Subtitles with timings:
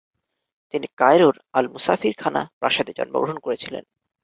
[0.73, 3.83] তিনি কায়রোর আল মুসাফির খানা প্রাসাদে জন্মগ্রহণ করেছিলেন।